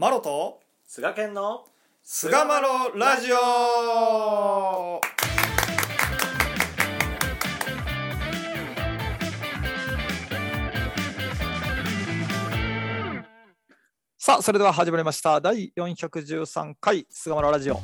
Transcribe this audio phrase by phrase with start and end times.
[0.00, 1.64] マロと菅健の
[2.04, 5.00] 菅マロラジオ。
[14.16, 15.40] さあそれでは始まりました。
[15.40, 17.80] 第413回菅マロラジオ。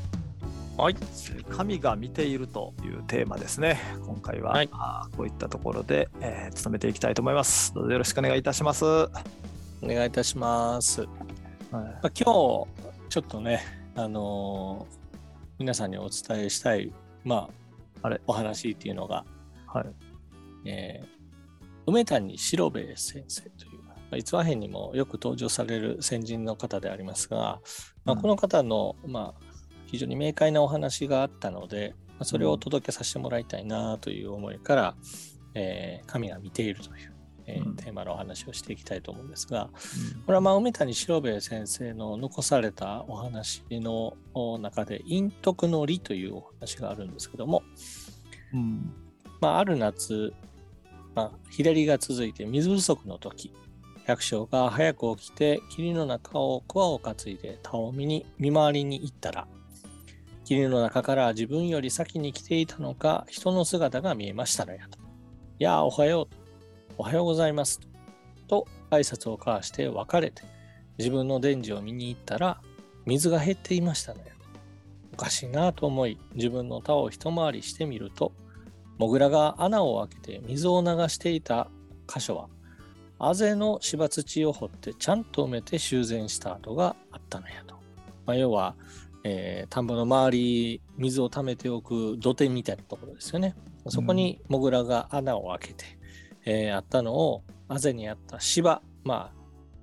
[0.77, 0.97] はい。
[1.51, 3.81] 神が見ているというテーマですね。
[4.07, 4.69] 今回は、はい。
[4.71, 7.75] あーこういったところで、えー、務めていきたいと思います。
[7.75, 9.09] どうぞよろしくお願いいたします、お
[9.83, 11.09] 願いいたします、
[11.75, 11.85] はい。
[11.85, 12.67] まあ、今日ちょ
[13.21, 13.61] っとね
[13.97, 15.05] あのー
[15.57, 16.93] 皆さんにお伝えしたい
[17.25, 17.49] ま
[18.03, 18.21] ああれ。
[18.27, 19.25] お話っていうのが、
[19.67, 19.87] はい。
[20.67, 21.15] えー
[21.87, 27.61] 梅谷四郎兵衛先生という、まあ、逸話編にもよく登場される先人の方でありますが、
[28.07, 28.23] まあ、うん。
[28.23, 29.41] この方の、まあ、
[29.87, 34.95] 非常に明快なお話があったので、まあ、それをお届けさせてもらいたいなという思いから、
[35.55, 37.14] えー神が見ているという、
[37.47, 39.69] えーうんテーマのお話をしていきたいと思うんですが、
[40.27, 44.17] これはまあ梅谷四郎兵衛先生の残されたお話の
[44.59, 47.63] 中で陰徳の理というお話があるんですけども、
[48.55, 48.95] うん
[49.41, 50.33] まあ、ある夏、
[51.15, 53.53] まあ、日照りが続いて水不足の時
[54.07, 59.47] 百姓が早く起きて霧の中を桑を担いで田を見に見回りに行ったら
[60.45, 64.99] 霧の中から自分より先に来ていたのか人の姿が見えましたのやと。
[65.59, 66.44] いやあおはよう。
[66.97, 67.81] おはようございます。
[68.47, 70.43] と挨拶を交わして別れて
[70.99, 72.61] 自分の伝授を見に行ったら
[73.05, 74.31] 水が減っていましたのやと。
[75.15, 78.33] おかしいなと思い自分の田を一回りしてみると
[78.99, 81.69] モグラが穴を開けて水を流していた
[82.07, 82.49] 箇所は、
[83.19, 87.75] あぜの芝土を掘ってちゃんと埋めて修繕した跡があったのやと。
[88.27, 88.77] まあ、要は、
[89.25, 93.57] えー田んぼの周り、水を溜めておく土手みたいなところですよね。
[93.89, 95.85] そこにモグラが穴を開けて、
[96.45, 99.19] えーあったのを、あぜにあった芝、まあ、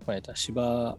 [0.05, 0.97] まあ、言ったら芝、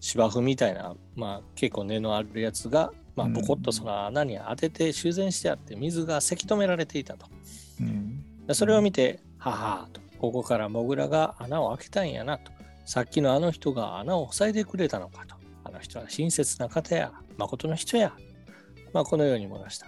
[0.00, 3.32] 芝生みたいな、まあ、結構根のあるやつが、まあ、うん。
[3.34, 7.26] ボコッとその穴に当てて修繕してあって、水がせき止められていたと。
[7.80, 8.46] うん。
[8.46, 12.52] でそれを見て、ははと、ここからモグラが穴を開けたんやなと、
[12.86, 18.14] さっきのあの人が穴を塞いでくれたのかと、あの人は親切な方や、誠の人や、
[18.92, 19.86] まあ、このように漏らした。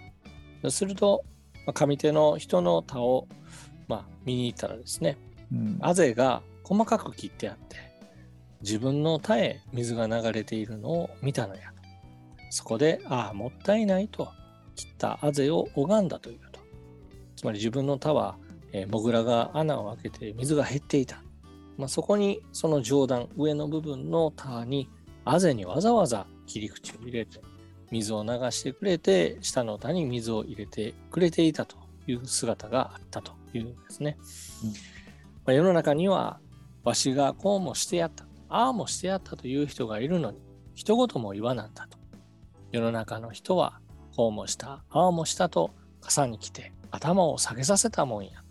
[0.70, 1.24] すると、
[1.66, 3.26] まあ上手の人の田を、
[3.90, 5.18] まあ、見に行ったらですね、
[5.52, 7.76] うんあぜが細かく切ってあって、
[8.60, 11.82] 自分の田へ水が流れているのを見たのやと。
[12.50, 14.28] そこで、ああ、もったいないと、
[14.76, 16.60] 切ったあぜを拝んだというと。
[17.34, 18.36] つまり自分の田は、
[18.72, 21.20] えーモグラが穴を開けて水が減っていた。
[21.76, 24.88] まあ、そこにその上段、上の部分の田に、
[25.24, 27.40] あぜにわざわざ切り口を入れて、
[27.90, 31.74] 水を流してくれて、下の田に水を入れてくれていたと
[32.06, 34.16] いう姿があったというんですね。
[34.64, 34.74] うんま
[35.48, 36.40] あ、世の中には、
[36.84, 40.38] わしがこうもしてやった、ああもしてやったという人がいるのに、
[40.74, 41.98] 一言も言わなんだと。
[42.72, 43.80] 世の中の人は、
[44.16, 48.42] こうもした、ああもしたと、傘に来て頭を下げさせたもんや。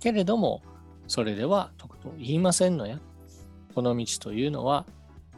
[0.00, 0.62] けれども、
[1.06, 3.00] それでは徳と言いませんのや。
[3.74, 4.86] この道というのは、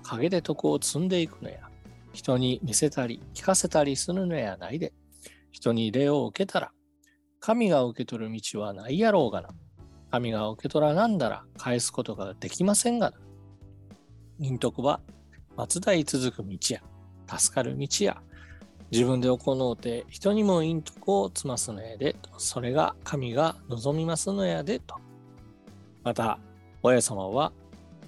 [0.02, 1.68] 陰で徳を積んでいくのや。
[2.12, 4.92] 人に見せたり聞かせたりするのやないで。
[5.52, 6.72] 人に礼を受けたら、
[7.40, 9.48] 神が受け取る道はないやろうがな。
[10.10, 13.16] 神が受け取らなんだら返すことができませんがな。
[14.38, 15.00] 陰徳は
[15.56, 16.82] 松代続く道や、
[17.38, 18.20] 助かる道や、
[18.90, 24.96] 自分で行うて人にも陰徳を積ますのやで、それが神が望みますのやでと。
[26.02, 26.38] また、
[26.82, 27.52] 親様は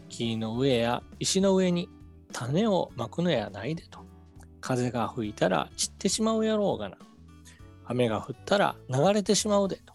[0.08, 1.88] 木の上や石の上に
[2.32, 4.00] 種をまくのやないでと。
[4.60, 6.96] 風が吹いたら散ってしまうやろうがな。
[7.84, 9.92] 雨が降ったら流れてしまうでと。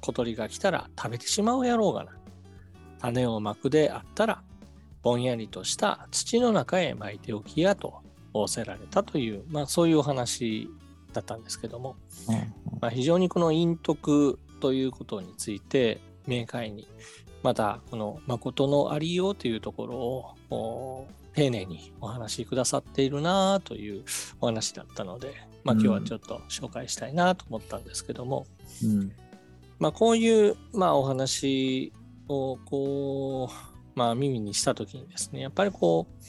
[0.00, 2.12] 小鳥が来たら食べてしまうやろうがな。
[3.00, 4.42] 種をまくであったら、
[5.02, 8.02] ぼんやりとした土の中へ巻いておきやと
[8.34, 10.68] 仰せられたという、まあそういうお話
[11.12, 11.96] だったんですけども、
[12.80, 16.88] まあ、非常にこの陰徳ということについて明快に、
[17.42, 24.04] またこの誠のありようというところをお丁寧にお話しくださっているなという
[24.40, 28.46] お話だったので、まあ今日はちょっと紹介したいなと思ったんですけども、
[28.84, 29.12] うん。
[29.78, 31.92] まあ、こういう、まあ、お話
[32.28, 36.24] をこう、まあ、耳にしたときにですね、やっぱりこう、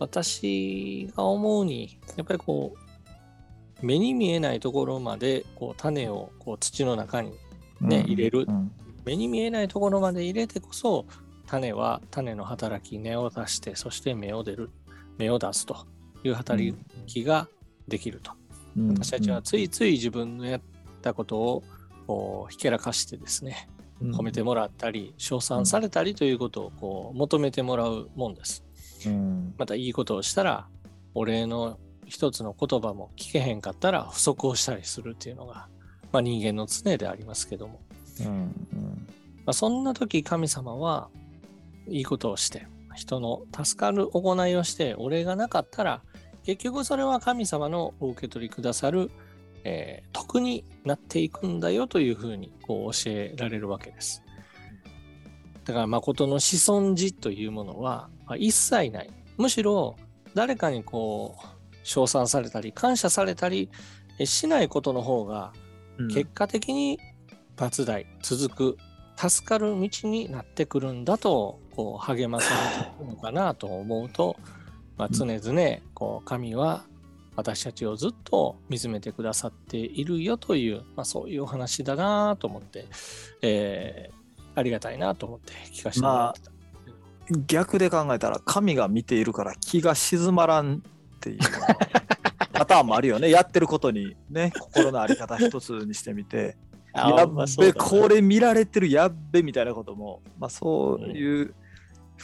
[0.00, 7.32] 私が思うに、やっぱりこう、目に見えないところまでこう種をこう土の中に
[7.80, 8.46] ね入れる。
[8.48, 8.72] うん。
[9.04, 11.06] 目に見えないところまで入れてこそ
[11.46, 14.70] 種は種の働き根を出してそして芽を出る
[15.16, 15.86] 芽を出すと
[16.22, 16.74] いう働
[17.06, 17.48] きが
[17.90, 18.32] できると、
[18.76, 18.88] うん。
[18.94, 20.60] 私たちはついつい自分のやっ
[21.02, 21.62] たことを
[22.06, 23.68] こうひけらかしてですね
[24.00, 24.14] うん。
[24.14, 28.64] 褒めてもらったり称賛されたりということをこう求めてもらうもんです。
[29.06, 29.54] うん。
[29.58, 30.68] またいいことをしたら
[31.14, 35.68] お礼の一つの言葉も聞けへんかったら不足をしたりするっていうのが、
[36.12, 37.80] まあ、人間の常でありますけども、
[38.20, 38.26] うん。
[38.26, 39.06] うん。
[39.44, 41.08] まあ、そんな時神様は
[41.88, 46.02] いいことをして人の助かる行いをしてお礼がなかったら
[46.44, 49.10] 結局それは神様のお受け取りくださる、
[49.64, 54.22] えー徳になっていくんだよというふうにこう教えられるわけです。
[55.64, 59.10] だから誠の子孫児というものはまあ一切ない。
[59.36, 59.96] むしろ
[60.34, 61.46] 誰かにこう
[61.82, 63.70] 称賛されたり感謝されたり
[64.20, 65.52] えしないことの方が
[65.98, 67.00] うん結果的に
[67.56, 68.78] 罰代続く
[69.16, 74.36] 助かる道になってくるんだとこう励まされているのかなと思うと、
[75.00, 76.84] まあ、常々こう神は
[77.36, 82.86] 私たちをずっと見つめてくださっているよという、まあ、そういうお話だなと思って、
[83.42, 84.20] えー
[84.54, 86.50] ありがたいなと思って聞かせてもらってた。
[87.46, 90.80] 逆で考えたら神が見ているから気が静まらんっ
[91.20, 91.38] ていう
[92.52, 93.30] パターンもあるよね。
[93.30, 96.56] やってることにね心の在り方一つにしてみて
[96.92, 97.72] あやっべまあね。
[97.72, 101.54] これ見られてるやっべみたいなことも、まあ、そういうふ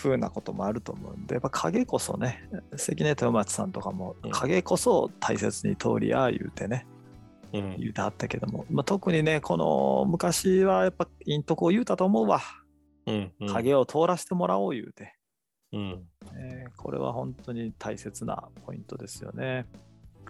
[0.05, 4.31] うなこともあると思うんでやっぱ影こそね関根豊松さんとかもうん。
[4.31, 6.87] 影こそ大切に通りや言うてね
[7.53, 7.77] うん。
[7.79, 12.41] 言うてはったけども、まあ、特にねこの昔はやっぱ陰徳を言うたと思うわ。
[13.07, 13.49] うんうん。
[13.49, 15.15] 影を通らせてもらおう言うて、
[15.73, 16.05] うん。
[16.37, 19.67] えーこれは本当に大切なポイントですよね。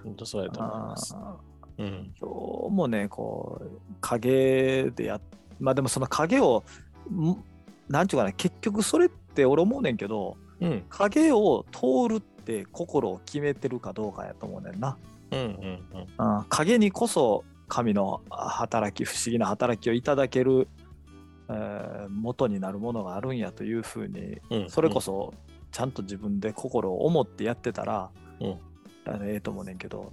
[0.03, 1.15] 本当そうやと思います。
[1.17, 1.37] あ
[1.79, 1.87] うん。
[1.87, 1.91] ー
[2.21, 5.21] 今日もねこう影でやっ
[5.59, 6.65] まあでもその影を
[7.11, 7.43] ん
[7.89, 10.85] なんちゅうかな結局それって俺思うねんけどうん。
[10.89, 14.97] 影を通るって心を決めてるかどうかやと思うねんな。
[15.31, 16.45] うんうんうん。
[16.49, 20.69] 影にこそ神の働き不思議な働きをいただける、
[21.49, 25.35] えー元になるものがあるんやというふうにうんそれこそ
[25.73, 28.11] ちゃんと自分で心を思ってやってたら、
[28.41, 28.49] うん。
[28.49, 30.13] ええと思うねんけど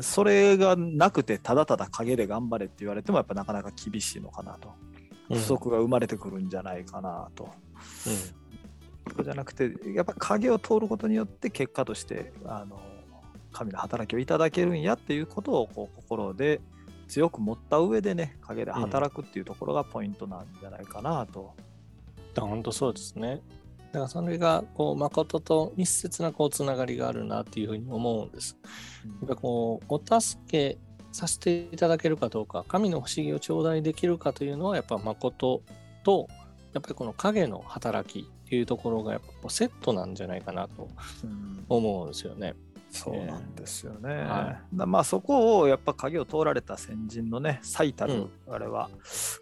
[0.00, 4.68] それがなくてただただ影で頑張れって言われてもやっぱなかなか厳しいのかなと。
[4.68, 4.95] うん
[5.28, 7.48] 不足が生まれてくるんじゃないかなと。
[9.14, 12.80] そうじゃなくてやっぱ影を通ることによって結果としてあの
[13.52, 16.60] 神の働きをいただけるんやっていうことをこう心で
[17.08, 21.54] 強く持った上でね影で働くっていうところがポイントなんじゃないかなと。
[22.34, 23.40] だから本当そうですね。
[23.92, 28.58] だからそれがこう誠と密接なこうつながりがあるなっていうふうに思うんです。
[29.20, 30.78] やっぱこうお助け
[31.16, 35.62] させていただけるかどうか神の不思議を頂戴できるかというのはやっぱ誠
[36.04, 36.28] と
[36.74, 40.88] やっぱりこの影の働きっていうところがやっぱセットなんじゃないかなと
[41.24, 42.54] うん思うんですよね。
[42.90, 44.14] そうなんですよね。
[44.14, 48.90] はだまあそこをやっぱ影を通られた先人のね最たる、うんあれは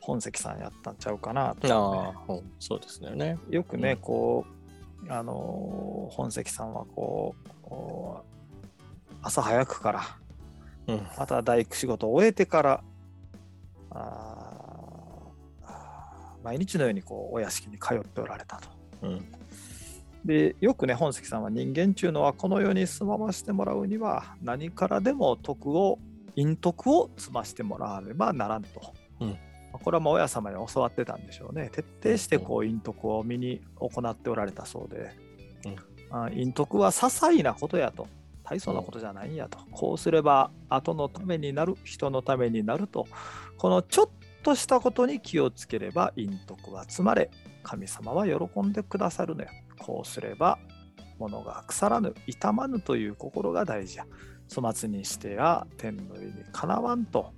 [0.01, 2.13] 本関さんやったんちゃうかなと、ねあ
[2.61, 3.39] そうですよね。
[3.51, 4.47] よくね、うんこ
[5.09, 7.35] うあのー本関さんはこ
[7.65, 7.75] う
[9.23, 10.03] 朝早くから
[10.87, 11.07] うん。
[11.19, 12.85] また大工仕事を終えてから
[16.43, 18.69] 毎日のようにこうお屋敷に通っておられたと。
[19.03, 19.25] うん。
[20.25, 25.99] でよくね本関さんは人間中のはこの世に住まわしてもらうには何からでも徳を
[26.35, 28.95] 陰徳を積ましてもらわねばならんと。
[29.21, 29.37] うん
[29.83, 31.69] これはまあ親様に教わってたんでしょうね。
[31.73, 35.11] 徹底してこう陰徳を身に行っておられたそうで、
[36.11, 38.07] あ陰徳は些細なことやと。
[38.45, 39.59] 大層なことじゃないんやと。
[39.73, 43.07] こうすれば後のためになる、人のためになると。
[43.57, 44.09] このちょっ
[44.43, 47.31] としたことに気をつければ陰徳は積まれ、
[47.63, 49.49] 神様は喜んでくださるのよ。
[49.79, 50.59] こうすれば
[51.19, 54.07] 物が腐らぬ、傷まぬという心が大事や。
[54.55, 57.33] 粗末にしてや天の上にかなわんと。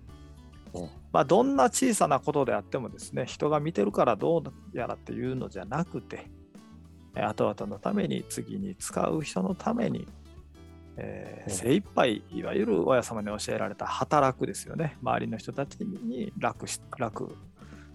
[0.74, 4.42] うんまあ、どんな小さなことであってもですね、人が見てるからどう
[4.76, 6.30] やらっていうのじゃなくて、
[7.14, 10.06] え後々のために、次に使う人のために、
[10.96, 14.96] えーうん精一杯いわゆる親様に教えられた働くですよね。
[15.00, 17.36] 周りの人たちに楽し、楽、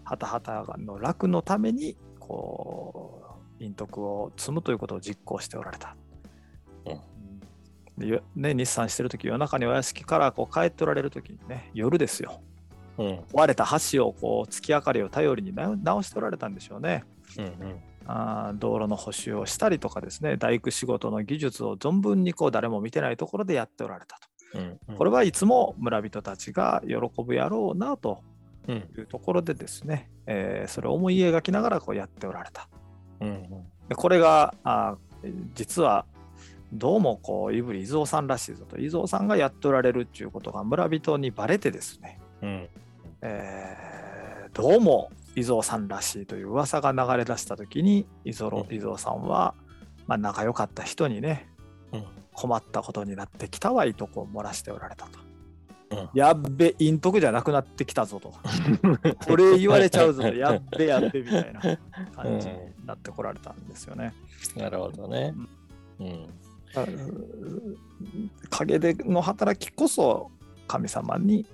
[0.06, 3.22] はたはたの楽のために、こ
[3.58, 5.96] う、陰徳を積むということを実行しておられた。
[7.98, 12.42] でよね、日産してるとき、夜中にお屋敷からこう帰っておられるときにね、夜ですよ。
[12.98, 13.20] うん。
[13.34, 17.04] 壊れた橋をこう月明かりを頼りに直直しておられたんでしょうね。
[17.38, 17.82] うん。
[18.06, 24.20] あー道路の補修をしたりとかですね、大工仕事の技術を存分にこう誰も見てないところでやっておられた
[24.54, 24.60] と。
[24.90, 24.96] うん。
[24.96, 28.20] これはいつも村人たちが喜ぶやろうなと
[28.68, 28.76] うん。
[28.78, 32.68] いうところでですね、えーそれを思い描きながらこうやっておられた。
[33.22, 33.44] うん。
[33.90, 36.06] でこれがあー実は
[36.74, 42.70] どうもこう、胆振伊蔵さんらしいぞと、伊蔵さんがやっておられるっていうことが村人にバレてですね、うん。
[43.22, 43.92] えー
[44.54, 49.54] どうも伊蔵さんらしいという噂が流れ出した時に伊蔵うん伊蔵さんは、
[50.08, 51.48] まあ、仲良かった人にね、
[51.92, 55.20] うん困ったことになってきたわいとこう漏らしておられたと。
[55.20, 58.34] うんやっべ、陰徳じゃなくなってきたぞと。
[59.28, 61.60] これ言われちゃうぞ、 やっべやっべみたいな
[62.16, 64.14] 感じになってこられたんですよね。
[64.56, 65.36] なるほどね。
[66.00, 66.28] うん。
[68.50, 70.32] 陰での働きこそ
[70.68, 71.46] 神様に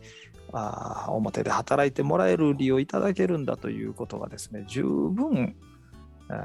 [0.53, 5.55] あー表で働いてもらえる利をいただけるんだということがですね十分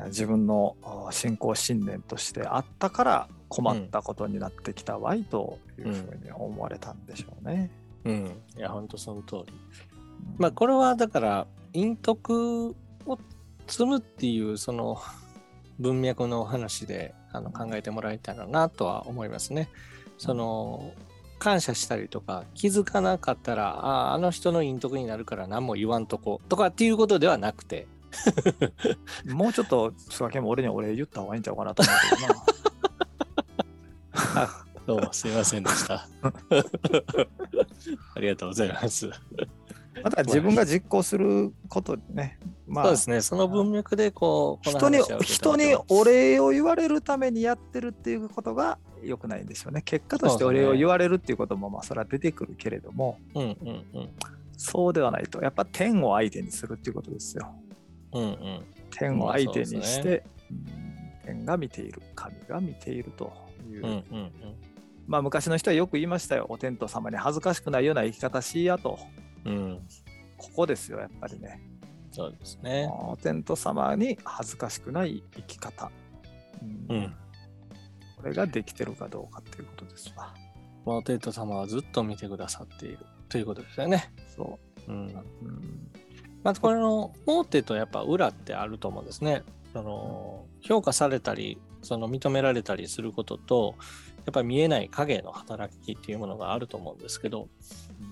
[0.07, 0.77] 自分の
[1.11, 7.71] 信仰信念としてあったから困ったことになってきたわいというふうに思われたんでしょうね。
[8.05, 8.31] うん。
[8.57, 9.53] いや、本当その通り。
[10.39, 12.75] まあ、これはだから、陰徳
[13.07, 13.19] を
[13.67, 15.01] 積むっていう、その
[15.79, 19.69] 文脈の話であの考えてもらいたいなとは思いますね。
[20.17, 20.93] その、
[21.43, 27.89] 感謝したりとか気づかなかったらあああの人の陰徳になるから何も言わんとことかっていうことではなくて。
[29.27, 32.23] もうちょっと菅家も俺には俺言った方がいいんちゃうかなと思うけ
[34.21, 34.51] どな。
[34.87, 36.07] どうもすいませんでした。
[38.15, 39.11] ありがとうございます。
[40.05, 42.39] また自分が実行することね。
[42.69, 43.21] まそうですね。
[43.23, 49.83] その文脈でこう人に人にお礼を言われるためにやってるっていうことが良くないんでしょうね。
[49.83, 54.11] 結果としてお礼を言われるっていうこともまあそれは出てくるけれども、うんうんうん
[54.65, 55.43] そうではないと。
[55.43, 57.53] やっぱ天を相手にするっていうことですよ。
[58.13, 58.65] うんうん
[58.97, 60.73] 天を相手にして、うん
[61.25, 63.33] 天が見ている、神が見ていると
[63.69, 63.87] いう。
[63.87, 64.33] うんうん
[65.07, 66.47] まあ昔の人はよく言いましたよ。
[66.49, 68.99] お天道様に恥ずかしくないような生き方しやと。
[69.45, 69.89] うんうん
[70.37, 71.61] ここですよ、やっぱりね。
[72.11, 75.91] そうですねお天道様に恥ずかしくない生き方。
[76.89, 77.15] うんうん
[78.23, 80.33] これができてるかどうかっていうことですわ。
[80.85, 82.99] モーテッド様はずっと見てくださっている
[83.29, 85.25] ということですよねそうんう。
[85.43, 85.89] うん
[86.43, 89.45] まずこれのモーテとやっぱ裏ってあると思うんですね。
[89.73, 93.75] その評価されたりその認められたりすることと
[94.27, 97.49] やっぱり見えない影の働きっていうものがあると思うんですけど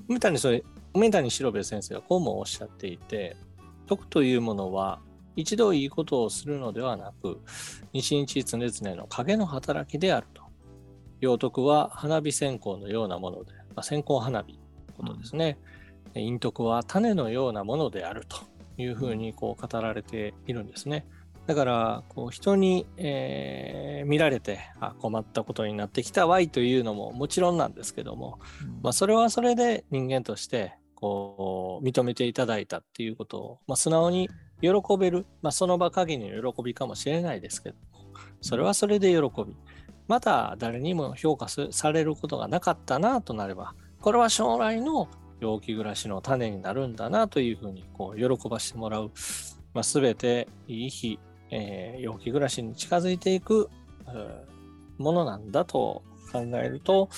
[0.09, 0.65] 梅谷それ
[0.95, 3.37] 梅谷四郎兵衛先生がこうもおっしゃっていて
[3.87, 5.01] 徳というものは
[5.41, 7.41] 一度いいことをするのではなく
[7.93, 10.43] 日々常々の影の働きであると。
[11.21, 14.59] 陽徳は花火線香のようなもので、まあ、線香花火の
[14.97, 15.59] ことですね。
[16.15, 18.39] 陰徳は種のようなものであると
[18.79, 21.07] いうふうにこう語られているんですね。
[21.47, 28.39] だからこう人に、えー見られてあ困ったことになってきたわいというのももちろんなんですけども、
[28.83, 34.29] まあ、それはそれで人間としてこう認めていただいたっていうことを、まあ、素直に
[34.61, 37.81] 喜べる、まあ、その場限りの喜びかもしれないですけども
[38.41, 39.57] それはそれで喜び
[40.09, 45.09] また誰にも評価すされることがなかったなとなればこれは将来の
[45.41, 49.11] 陽気暮らしの種になるんだなというふうにこう喜ばしてもらう、
[49.73, 51.19] まあ、全ていい日、
[51.51, 53.71] えー陽気暮らしに近づいていく
[54.07, 54.51] うん
[55.03, 57.09] ものなんだと考えると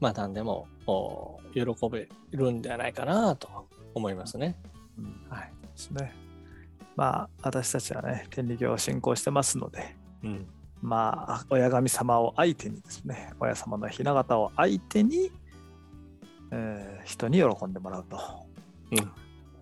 [0.00, 4.56] まあ何でもお喜べるんではないかなと思いますね。
[4.98, 5.52] うんはい。
[5.62, 6.21] ですね。
[6.96, 10.46] まあ私たちはね、天理教を信仰してますので、うん。
[10.80, 15.30] まあ親神様を相手にですね、親様の雛形を相手に、
[16.50, 18.16] えー人に喜んでもらうと。
[18.92, 18.98] うん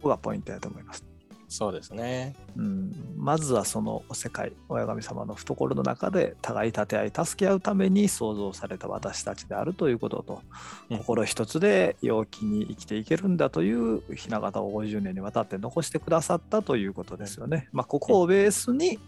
[0.01, 1.10] ここがポイントだと思います。
[1.51, 2.37] そうですね。
[2.57, 10.43] うん、まずはその世界親神様の懐の中で互い立て合い助け合うために創造された私たちであるということと、
[10.91, 10.99] うん。
[10.99, 17.69] 心一つで陽気に生きていけるんだという雛形を50年にわたって残してくださったということですよね。
[17.73, 19.01] まあ、ここをベースに、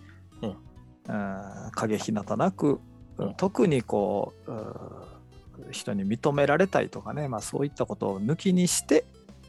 [0.42, 0.49] うん。
[0.49, 1.70] うん。
[1.70, 2.80] 影ひなたなく、
[3.18, 3.34] うん。
[3.34, 4.64] 特にこううん
[5.70, 9.04] 人に認められたいとかね、まあ、そういったことを抜きにして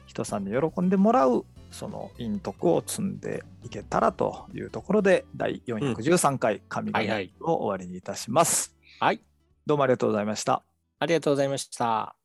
[0.06, 8.76] 人さんに喜んでもらうその陰徳を積んでいけたらというところで第413回神々はいはいを終わりにいたします。
[9.00, 9.22] はい。
[9.66, 10.64] どうもありがとうございました。
[11.00, 12.23] ありがとうございました。